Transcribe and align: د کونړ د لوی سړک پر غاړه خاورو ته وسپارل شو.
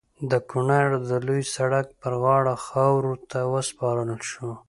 د 0.31 0.33
کونړ 0.49 0.87
د 1.09 1.11
لوی 1.27 1.41
سړک 1.55 1.85
پر 2.01 2.13
غاړه 2.23 2.53
خاورو 2.65 3.13
ته 3.31 3.39
وسپارل 3.53 4.09
شو. 4.29 4.49